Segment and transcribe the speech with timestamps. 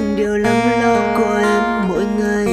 [0.00, 2.46] nhưng điều lắng lo của em mỗi ngày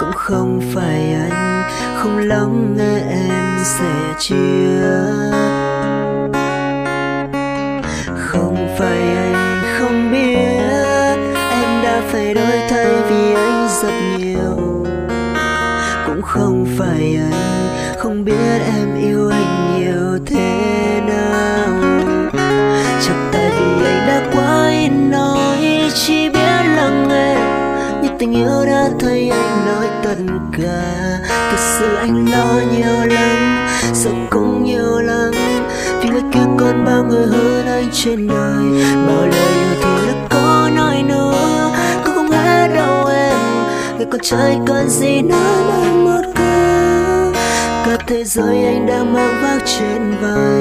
[0.00, 1.62] cũng không phải anh,
[1.96, 4.80] không lắng nghe em sẻ chia.
[8.16, 11.16] Không phải anh không biết
[11.50, 14.86] em đã phải đổi thay vì anh rất nhiều.
[16.06, 17.68] Cũng không phải anh
[17.98, 20.65] không biết em yêu anh nhiều thế.
[28.26, 30.16] Tình yêu đã thấy anh nói tất
[30.58, 31.18] cả.
[31.50, 35.30] Thực sự anh lo nhiều lắm sợ cũng nhiều lắm.
[36.00, 38.82] Vì người kia còn bao người hơn anh trên đời.
[39.06, 41.70] Bao lời yêu thương đã có nói nữa.
[42.04, 43.38] Cũng không hết đâu em
[43.96, 47.32] người con trai cần gì nữa mà một câu
[47.86, 50.55] cả thế giới anh đang mang vác trên vai.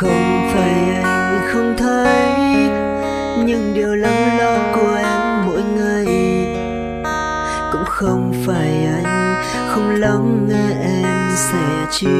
[0.00, 2.38] Không phải anh không thấy
[3.46, 6.06] những điều lắng lo của em mỗi ngày.
[7.72, 9.34] Cũng không phải anh
[9.68, 12.10] không lắng nghe em sẻ chia.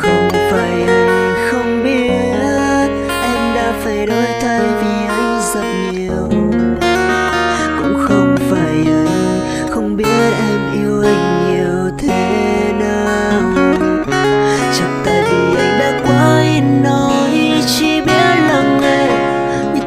[0.00, 2.10] Không phải anh không biết
[3.22, 4.79] em đã phải đổi thay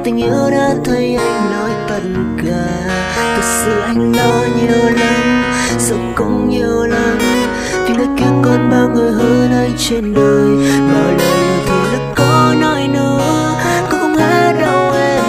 [0.04, 2.02] tình yêu đã thấy anh nói tất
[2.38, 2.66] cả.
[3.36, 5.44] Thực sự anh lo nhiều lắm
[5.80, 7.18] sợ cũng nhiều lắm.
[7.88, 10.48] Vì đã kia còn bao người hơn anh trên đời,
[10.94, 13.56] bao lời yêu thương đã có nói nữa.
[13.92, 15.24] Cũng không hết đâu em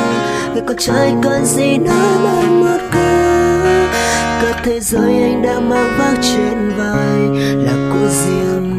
[0.53, 3.01] người con trai cần gì nữa mà một câu
[4.43, 7.19] cả thế giới anh đã mang vác trên vai
[7.57, 8.79] là của riêng